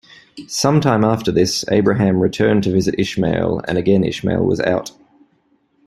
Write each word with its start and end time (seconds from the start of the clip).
Some 0.47 0.81
time 0.81 1.03
after 1.03 1.31
this, 1.31 1.63
Abraham 1.69 2.17
returned 2.21 2.63
to 2.63 2.71
visit 2.71 2.95
Ishmael 2.97 3.61
and 3.67 3.77
again 3.77 4.03
Ishmael 4.03 4.43
was 4.43 4.59
out. 4.61 4.93